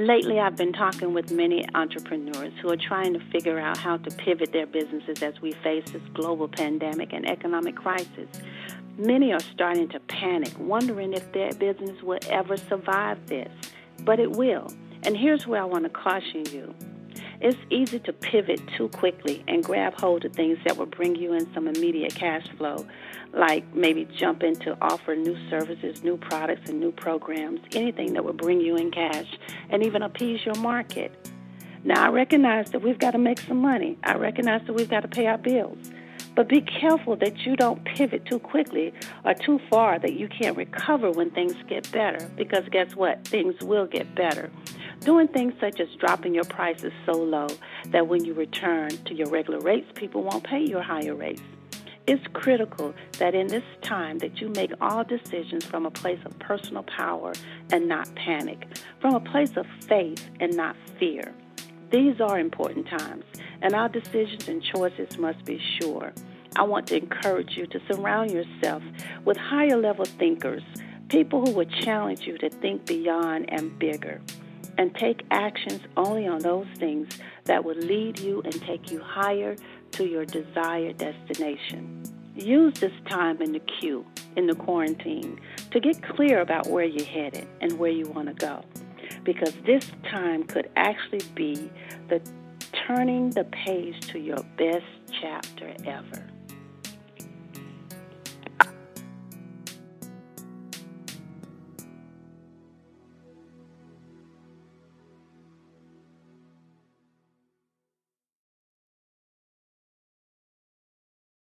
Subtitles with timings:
[0.00, 4.10] Lately, I've been talking with many entrepreneurs who are trying to figure out how to
[4.10, 8.26] pivot their businesses as we face this global pandemic and economic crisis.
[8.96, 13.52] Many are starting to panic, wondering if their business will ever survive this.
[14.02, 14.72] But it will.
[15.02, 16.74] And here's where I want to caution you.
[17.40, 21.32] It's easy to pivot too quickly and grab hold of things that will bring you
[21.32, 22.86] in some immediate cash flow,
[23.32, 28.24] like maybe jump in to offer new services, new products, and new programs, anything that
[28.24, 29.38] will bring you in cash
[29.70, 31.12] and even appease your market.
[31.82, 33.98] Now, I recognize that we've got to make some money.
[34.04, 35.78] I recognize that we've got to pay our bills.
[36.36, 38.92] But be careful that you don't pivot too quickly
[39.24, 42.30] or too far that you can't recover when things get better.
[42.36, 43.26] Because guess what?
[43.26, 44.50] Things will get better.
[45.00, 47.46] Doing things such as dropping your prices so low
[47.86, 51.40] that when you return to your regular rates, people won't pay your higher rates.
[52.06, 56.38] It's critical that in this time that you make all decisions from a place of
[56.38, 57.32] personal power
[57.72, 58.66] and not panic,
[59.00, 61.32] from a place of faith and not fear.
[61.90, 63.24] These are important times,
[63.62, 66.12] and our decisions and choices must be sure.
[66.56, 68.82] I want to encourage you to surround yourself
[69.24, 70.62] with higher level thinkers,
[71.08, 74.20] people who will challenge you to think beyond and bigger
[74.78, 77.08] and take actions only on those things
[77.44, 79.56] that will lead you and take you higher
[79.92, 82.02] to your desired destination.
[82.34, 87.04] Use this time in the queue, in the quarantine, to get clear about where you're
[87.04, 88.62] headed and where you want to go.
[89.24, 91.70] Because this time could actually be
[92.08, 92.20] the
[92.86, 94.84] turning the page to your best
[95.20, 96.26] chapter ever.